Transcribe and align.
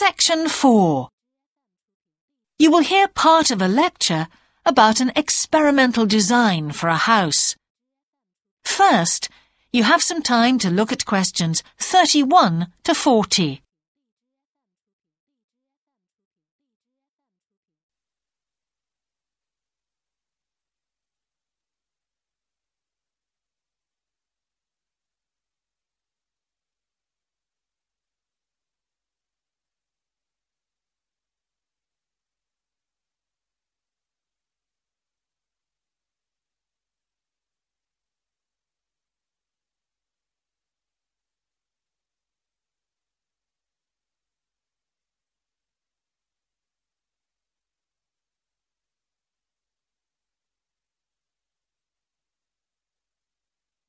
Section 0.00 0.48
4 0.48 1.08
You 2.56 2.70
will 2.70 2.84
hear 2.84 3.08
part 3.08 3.50
of 3.50 3.60
a 3.60 3.66
lecture 3.66 4.28
about 4.64 5.00
an 5.00 5.10
experimental 5.16 6.06
design 6.06 6.70
for 6.70 6.86
a 6.86 6.94
house. 6.94 7.56
First, 8.62 9.28
you 9.72 9.82
have 9.82 10.00
some 10.00 10.22
time 10.22 10.56
to 10.60 10.70
look 10.70 10.92
at 10.92 11.04
questions 11.04 11.64
31 11.80 12.68
to 12.84 12.94
40. 12.94 13.60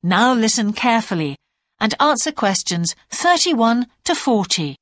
Now 0.02 0.32
listen 0.32 0.72
carefully 0.72 1.36
and 1.78 1.94
answer 2.00 2.32
questions 2.32 2.96
31 3.10 3.86
to 4.04 4.14
40. 4.14 4.76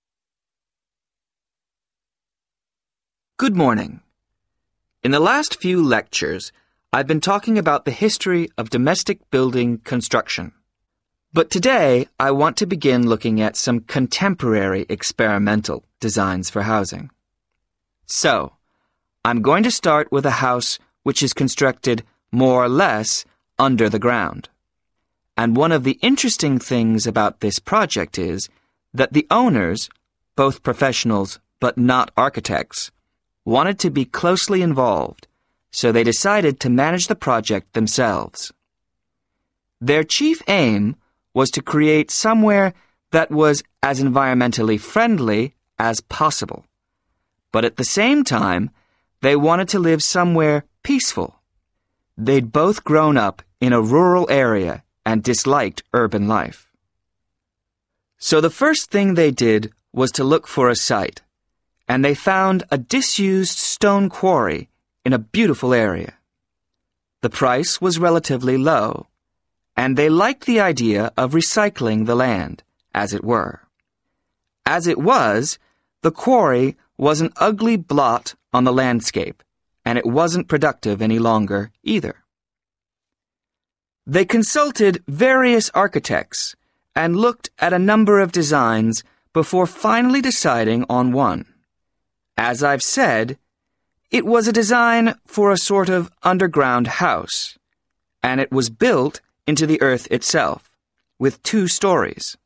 Good 3.36 3.56
morning. 3.56 4.00
In 5.02 5.10
the 5.10 5.18
last 5.18 5.60
few 5.60 5.82
lectures, 5.82 6.52
I've 6.92 7.08
been 7.08 7.20
talking 7.20 7.58
about 7.58 7.84
the 7.84 7.90
history 7.90 8.48
of 8.56 8.70
domestic 8.70 9.28
building 9.32 9.78
construction. 9.78 10.52
But 11.32 11.50
today, 11.50 12.06
I 12.20 12.30
want 12.30 12.56
to 12.58 12.66
begin 12.66 13.08
looking 13.08 13.40
at 13.40 13.56
some 13.56 13.80
contemporary 13.80 14.86
experimental 14.88 15.82
designs 15.98 16.48
for 16.48 16.62
housing. 16.62 17.10
So, 18.06 18.52
I'm 19.24 19.42
going 19.42 19.64
to 19.64 19.72
start 19.72 20.12
with 20.12 20.24
a 20.24 20.38
house 20.46 20.78
which 21.02 21.24
is 21.24 21.34
constructed 21.34 22.04
more 22.30 22.62
or 22.62 22.68
less 22.68 23.24
under 23.58 23.88
the 23.88 23.98
ground. 23.98 24.48
And 25.38 25.56
one 25.56 25.70
of 25.70 25.84
the 25.84 26.00
interesting 26.02 26.58
things 26.58 27.06
about 27.06 27.38
this 27.38 27.60
project 27.60 28.18
is 28.18 28.48
that 28.92 29.12
the 29.12 29.24
owners, 29.30 29.88
both 30.34 30.64
professionals 30.64 31.38
but 31.60 31.78
not 31.78 32.10
architects, 32.16 32.90
wanted 33.44 33.78
to 33.78 33.90
be 33.90 34.04
closely 34.04 34.62
involved, 34.62 35.28
so 35.70 35.92
they 35.92 36.02
decided 36.02 36.58
to 36.58 36.68
manage 36.68 37.06
the 37.06 37.14
project 37.14 37.74
themselves. 37.74 38.52
Their 39.80 40.02
chief 40.02 40.42
aim 40.48 40.96
was 41.34 41.52
to 41.52 41.62
create 41.62 42.10
somewhere 42.10 42.74
that 43.12 43.30
was 43.30 43.62
as 43.80 44.02
environmentally 44.02 44.80
friendly 44.80 45.54
as 45.78 46.00
possible. 46.00 46.64
But 47.52 47.64
at 47.64 47.76
the 47.76 47.84
same 47.84 48.24
time, 48.24 48.70
they 49.20 49.36
wanted 49.36 49.68
to 49.68 49.78
live 49.78 50.02
somewhere 50.02 50.64
peaceful. 50.82 51.36
They'd 52.16 52.50
both 52.50 52.82
grown 52.82 53.16
up 53.16 53.42
in 53.60 53.72
a 53.72 53.80
rural 53.80 54.26
area 54.28 54.82
and 55.08 55.22
disliked 55.22 55.82
urban 55.94 56.28
life. 56.28 56.70
So 58.18 58.42
the 58.42 58.56
first 58.62 58.90
thing 58.90 59.14
they 59.14 59.30
did 59.30 59.72
was 59.90 60.10
to 60.12 60.22
look 60.22 60.46
for 60.46 60.68
a 60.68 60.76
site, 60.76 61.22
and 61.88 62.04
they 62.04 62.14
found 62.14 62.64
a 62.70 62.76
disused 62.76 63.56
stone 63.56 64.10
quarry 64.10 64.68
in 65.06 65.14
a 65.14 65.24
beautiful 65.36 65.72
area. 65.72 66.12
The 67.22 67.30
price 67.30 67.80
was 67.80 67.98
relatively 67.98 68.58
low, 68.58 69.06
and 69.74 69.96
they 69.96 70.10
liked 70.10 70.44
the 70.44 70.60
idea 70.60 71.10
of 71.16 71.32
recycling 71.32 72.04
the 72.04 72.20
land, 72.26 72.62
as 72.94 73.14
it 73.14 73.24
were. 73.24 73.62
As 74.66 74.86
it 74.86 74.98
was, 74.98 75.58
the 76.02 76.12
quarry 76.12 76.76
was 76.98 77.22
an 77.22 77.32
ugly 77.38 77.78
blot 77.78 78.34
on 78.52 78.64
the 78.64 78.78
landscape, 78.84 79.42
and 79.86 79.96
it 79.96 80.04
wasn't 80.20 80.48
productive 80.52 81.00
any 81.00 81.18
longer 81.18 81.70
either. 81.82 82.16
They 84.10 84.24
consulted 84.24 85.04
various 85.06 85.68
architects 85.74 86.56
and 86.96 87.14
looked 87.14 87.50
at 87.58 87.74
a 87.74 87.78
number 87.78 88.20
of 88.20 88.32
designs 88.32 89.04
before 89.34 89.66
finally 89.66 90.22
deciding 90.22 90.86
on 90.88 91.12
one. 91.12 91.44
As 92.34 92.62
I've 92.62 92.82
said, 92.82 93.36
it 94.10 94.24
was 94.24 94.48
a 94.48 94.52
design 94.60 95.14
for 95.26 95.52
a 95.52 95.58
sort 95.58 95.90
of 95.90 96.10
underground 96.22 96.86
house, 96.86 97.58
and 98.22 98.40
it 98.40 98.50
was 98.50 98.70
built 98.70 99.20
into 99.46 99.66
the 99.66 99.82
earth 99.82 100.10
itself, 100.10 100.70
with 101.18 101.42
two 101.42 101.68
stories. 101.68 102.38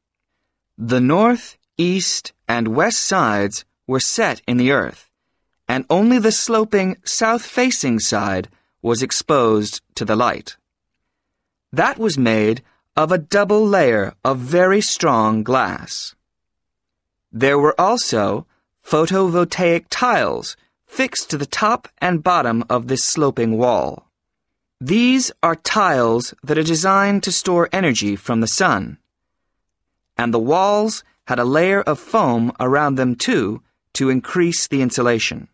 The 0.76 1.00
north, 1.00 1.56
east, 1.78 2.32
and 2.48 2.74
west 2.74 2.98
sides 2.98 3.64
were 3.86 4.00
set 4.00 4.42
in 4.48 4.56
the 4.56 4.72
earth, 4.72 5.08
and 5.68 5.86
only 5.88 6.18
the 6.18 6.32
sloping 6.32 6.96
south-facing 7.04 8.00
side 8.00 8.48
was 8.82 9.00
exposed 9.00 9.80
to 9.94 10.04
the 10.04 10.16
light. 10.16 10.56
That 11.72 11.98
was 11.98 12.18
made 12.18 12.62
of 12.96 13.10
a 13.10 13.18
double 13.18 13.66
layer 13.66 14.12
of 14.24 14.38
very 14.38 14.82
strong 14.82 15.42
glass. 15.42 16.14
There 17.32 17.58
were 17.58 17.80
also 17.80 18.46
photovoltaic 18.84 19.86
tiles 19.88 20.56
fixed 20.84 21.30
to 21.30 21.38
the 21.38 21.46
top 21.46 21.88
and 21.98 22.22
bottom 22.22 22.62
of 22.68 22.88
this 22.88 23.02
sloping 23.02 23.56
wall. 23.56 24.10
These 24.78 25.32
are 25.42 25.56
tiles 25.56 26.34
that 26.42 26.58
are 26.58 26.62
designed 26.62 27.22
to 27.22 27.32
store 27.32 27.70
energy 27.72 28.16
from 28.16 28.40
the 28.40 28.46
sun. 28.46 28.98
And 30.18 30.34
the 30.34 30.38
walls 30.38 31.02
had 31.28 31.38
a 31.38 31.44
layer 31.44 31.80
of 31.80 31.98
foam 31.98 32.52
around 32.60 32.96
them 32.96 33.14
too 33.14 33.62
to 33.94 34.10
increase 34.10 34.66
the 34.66 34.82
insulation. 34.82 35.48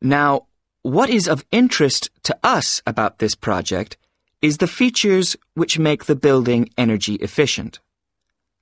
Now, 0.00 0.46
what 0.86 1.10
is 1.10 1.26
of 1.26 1.44
interest 1.50 2.10
to 2.22 2.38
us 2.44 2.80
about 2.86 3.18
this 3.18 3.34
project 3.34 3.96
is 4.40 4.58
the 4.58 4.68
features 4.68 5.36
which 5.54 5.80
make 5.80 6.04
the 6.04 6.14
building 6.14 6.70
energy 6.78 7.16
efficient. 7.16 7.80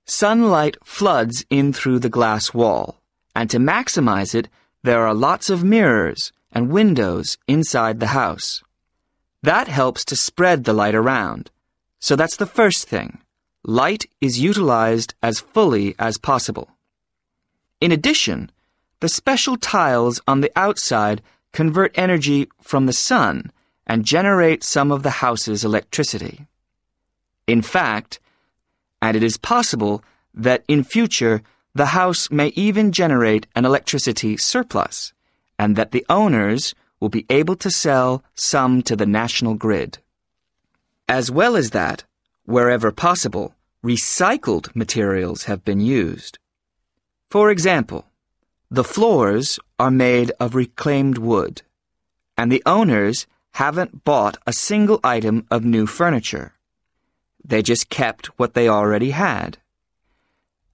Sunlight 0.06 0.78
floods 0.82 1.44
in 1.50 1.70
through 1.74 1.98
the 1.98 2.08
glass 2.08 2.54
wall, 2.54 2.98
and 3.36 3.50
to 3.50 3.58
maximize 3.58 4.34
it, 4.34 4.48
there 4.82 5.06
are 5.06 5.12
lots 5.12 5.50
of 5.50 5.62
mirrors 5.64 6.32
and 6.50 6.70
windows 6.70 7.36
inside 7.46 8.00
the 8.00 8.16
house. 8.16 8.62
That 9.42 9.68
helps 9.68 10.02
to 10.06 10.16
spread 10.16 10.64
the 10.64 10.72
light 10.72 10.94
around. 10.94 11.50
So 11.98 12.16
that's 12.16 12.36
the 12.36 12.46
first 12.46 12.88
thing. 12.88 13.18
Light 13.64 14.06
is 14.22 14.40
utilized 14.40 15.12
as 15.22 15.40
fully 15.40 15.94
as 15.98 16.16
possible. 16.16 16.70
In 17.82 17.92
addition, 17.92 18.50
the 19.00 19.10
special 19.10 19.58
tiles 19.58 20.22
on 20.26 20.40
the 20.40 20.52
outside 20.56 21.20
convert 21.54 21.96
energy 21.96 22.48
from 22.60 22.84
the 22.84 22.92
sun 22.92 23.50
and 23.86 24.04
generate 24.04 24.62
some 24.62 24.92
of 24.92 25.02
the 25.02 25.24
house's 25.24 25.64
electricity. 25.64 26.46
In 27.46 27.62
fact, 27.62 28.20
and 29.00 29.16
it 29.16 29.22
is 29.22 29.38
possible 29.38 30.02
that 30.34 30.64
in 30.68 30.84
future 30.84 31.42
the 31.74 31.86
house 31.86 32.30
may 32.30 32.48
even 32.48 32.92
generate 32.92 33.46
an 33.54 33.64
electricity 33.64 34.36
surplus 34.36 35.12
and 35.58 35.76
that 35.76 35.92
the 35.92 36.04
owners 36.08 36.74
will 37.00 37.08
be 37.08 37.26
able 37.30 37.56
to 37.56 37.70
sell 37.70 38.24
some 38.34 38.82
to 38.82 38.96
the 38.96 39.06
national 39.06 39.54
grid. 39.54 39.98
As 41.08 41.30
well 41.30 41.54
as 41.54 41.70
that, 41.70 42.04
wherever 42.46 42.90
possible, 42.90 43.54
recycled 43.84 44.74
materials 44.74 45.44
have 45.44 45.64
been 45.64 45.80
used. 45.80 46.38
For 47.30 47.50
example, 47.50 48.06
the 48.74 48.84
floors 48.84 49.60
are 49.78 49.90
made 49.90 50.32
of 50.40 50.56
reclaimed 50.56 51.18
wood, 51.18 51.62
and 52.36 52.50
the 52.50 52.62
owners 52.66 53.26
haven't 53.52 54.02
bought 54.02 54.36
a 54.48 54.52
single 54.52 54.98
item 55.04 55.46
of 55.48 55.64
new 55.64 55.86
furniture. 55.86 56.54
They 57.44 57.62
just 57.62 57.88
kept 57.88 58.26
what 58.38 58.54
they 58.54 58.68
already 58.68 59.10
had. 59.10 59.58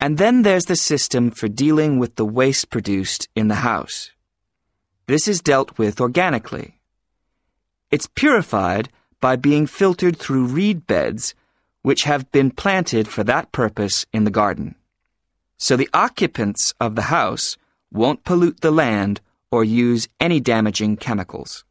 And 0.01 0.17
then 0.17 0.43
there's 0.43 0.65
the 0.65 0.77
system 0.77 1.31
for 1.31 1.47
dealing 1.47 1.99
with 1.99 2.17
the 2.17 2.25
waste 2.25 2.71
produced 2.71 3.29
in 3.37 3.49
the 3.49 3.57
house. 3.57 4.13
This 5.07 5.29
is 5.29 5.43
dealt 5.43 5.77
with 5.77 6.01
organically. 6.01 6.81
It's 7.91 8.07
purified 8.07 8.89
by 9.21 9.37
being 9.37 9.67
filtered 9.67 10.17
through 10.17 10.47
reed 10.47 10.87
beds 10.87 11.35
which 11.83 12.05
have 12.05 12.33
been 12.33 12.51
planted 12.51 13.09
for 13.09 13.25
that 13.25 13.53
purpose 13.53 14.07
in 14.11 14.25
the 14.25 14.31
garden. 14.31 14.75
So 15.59 15.77
the 15.77 15.91
occupants 15.93 16.73
of 16.81 16.95
the 16.95 17.11
house 17.13 17.59
won't 17.93 18.25
pollute 18.25 18.61
the 18.61 18.71
land 18.71 19.21
or 19.51 19.65
use 19.65 20.09
any 20.21 20.41
damaging 20.41 20.97
chemicals. 20.97 21.65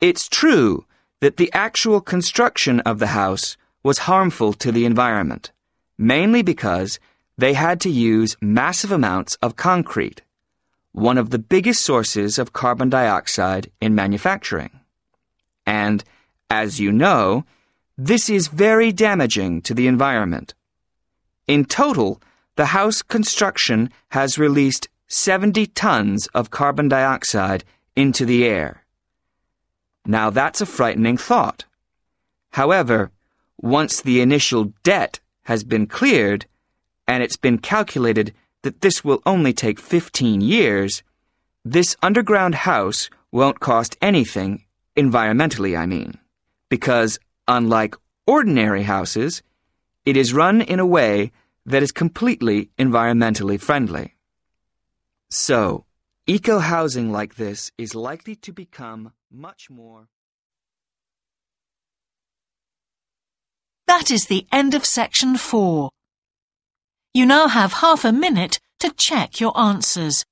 It's 0.00 0.28
true 0.28 0.84
that 1.20 1.38
the 1.38 1.50
actual 1.52 2.00
construction 2.00 2.80
of 2.80 2.98
the 2.98 3.08
house 3.08 3.56
was 3.82 3.98
harmful 3.98 4.52
to 4.52 4.70
the 4.70 4.84
environment, 4.84 5.52
mainly 5.96 6.42
because 6.42 7.00
they 7.38 7.54
had 7.54 7.80
to 7.80 7.90
use 7.90 8.36
massive 8.40 8.92
amounts 8.92 9.36
of 9.36 9.56
concrete, 9.56 10.22
one 10.92 11.18
of 11.18 11.30
the 11.30 11.38
biggest 11.38 11.82
sources 11.82 12.38
of 12.38 12.52
carbon 12.52 12.90
dioxide 12.90 13.70
in 13.80 13.94
manufacturing. 13.94 14.80
And, 15.66 16.04
as 16.50 16.78
you 16.80 16.92
know, 16.92 17.44
this 17.98 18.28
is 18.28 18.48
very 18.48 18.92
damaging 18.92 19.62
to 19.62 19.74
the 19.74 19.86
environment. 19.86 20.54
In 21.46 21.64
total, 21.64 22.20
the 22.56 22.66
house 22.66 23.02
construction 23.02 23.90
has 24.08 24.38
released 24.38 24.88
70 25.08 25.66
tons 25.68 26.26
of 26.34 26.50
carbon 26.50 26.88
dioxide 26.88 27.64
into 27.94 28.24
the 28.24 28.44
air. 28.44 28.82
Now 30.04 30.30
that's 30.30 30.60
a 30.60 30.66
frightening 30.66 31.16
thought. 31.16 31.64
However, 32.52 33.10
once 33.60 34.00
the 34.00 34.20
initial 34.20 34.72
debt 34.82 35.20
has 35.44 35.64
been 35.64 35.86
cleared, 35.86 36.46
and 37.06 37.22
it's 37.22 37.36
been 37.36 37.58
calculated 37.58 38.34
that 38.62 38.80
this 38.80 39.04
will 39.04 39.22
only 39.26 39.52
take 39.52 39.78
15 39.78 40.40
years, 40.40 41.02
this 41.64 41.96
underground 42.02 42.54
house 42.54 43.10
won't 43.30 43.60
cost 43.60 43.96
anything, 44.00 44.64
environmentally 44.96 45.78
I 45.78 45.86
mean, 45.86 46.18
because 46.68 47.18
unlike 47.46 47.94
ordinary 48.26 48.82
houses, 48.82 49.42
it 50.04 50.16
is 50.16 50.32
run 50.32 50.62
in 50.62 50.80
a 50.80 50.86
way 50.86 51.32
that 51.66 51.82
is 51.82 51.92
completely 51.92 52.70
environmentally 52.78 53.60
friendly. 53.60 54.16
So, 55.28 55.84
eco 56.26 56.60
housing 56.60 57.10
like 57.10 57.34
this 57.34 57.72
is 57.76 57.94
likely 57.94 58.36
to 58.36 58.52
become 58.52 59.12
much 59.30 59.68
more. 59.68 60.06
That 63.88 64.10
is 64.10 64.26
the 64.26 64.46
end 64.52 64.74
of 64.74 64.84
section 64.84 65.36
four. 65.36 65.90
You 67.12 67.26
now 67.26 67.48
have 67.48 67.74
half 67.74 68.04
a 68.04 68.12
minute 68.12 68.60
to 68.80 68.92
check 68.96 69.40
your 69.40 69.58
answers. 69.58 70.24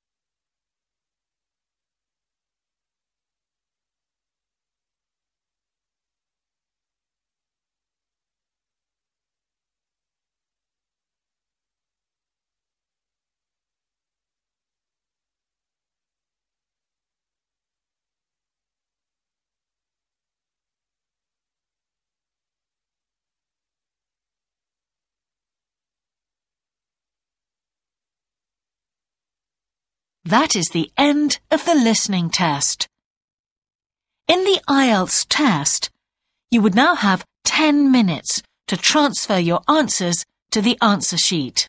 That 30.24 30.56
is 30.56 30.68
the 30.68 30.90
end 30.96 31.38
of 31.50 31.66
the 31.66 31.74
listening 31.74 32.30
test. 32.30 32.88
In 34.26 34.42
the 34.44 34.58
IELTS 34.66 35.26
test, 35.28 35.90
you 36.50 36.62
would 36.62 36.74
now 36.74 36.94
have 36.94 37.26
10 37.44 37.92
minutes 37.92 38.42
to 38.68 38.78
transfer 38.78 39.38
your 39.38 39.60
answers 39.68 40.24
to 40.52 40.62
the 40.62 40.78
answer 40.80 41.18
sheet. 41.18 41.68